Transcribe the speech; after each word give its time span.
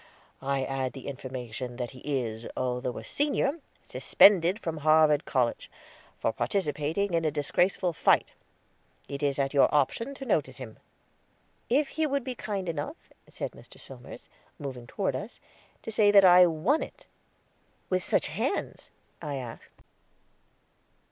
I 0.41 0.63
add 0.63 0.93
the 0.93 1.05
information 1.07 1.75
that 1.75 1.91
he 1.91 1.99
is, 1.99 2.47
although 2.57 2.97
a 2.97 3.03
senior, 3.03 3.59
suspended 3.83 4.57
from 4.57 4.77
Harvard 4.77 5.25
College, 5.25 5.69
for 6.17 6.33
participating 6.33 7.13
in 7.13 7.23
a 7.23 7.29
disgraceful 7.29 7.93
fight. 7.93 8.31
It 9.07 9.21
is 9.21 9.37
at 9.37 9.53
your 9.53 9.71
option 9.71 10.15
to 10.15 10.25
notice 10.25 10.57
him." 10.57 10.79
"If 11.69 11.89
he 11.89 12.07
would 12.07 12.23
be 12.23 12.33
kind 12.33 12.67
enough," 12.67 13.11
said 13.29 13.51
Mr. 13.51 13.79
Somers, 13.79 14.27
moving 14.57 14.87
toward 14.87 15.15
us, 15.15 15.39
"to 15.83 15.91
say 15.91 16.09
that 16.09 16.25
I 16.25 16.47
won 16.47 16.81
it." 16.81 17.05
"With 17.91 18.01
such 18.01 18.25
hands?" 18.29 18.89
I 19.21 19.35
asked. 19.35 19.83